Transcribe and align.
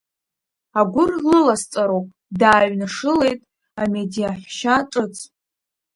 Агәыр 0.79 1.11
лыласҵароуп, 1.29 2.07
дааҩнашылеит 2.39 3.41
амедиаҳәшьа 3.81 4.75
ҿыц. 4.91 5.15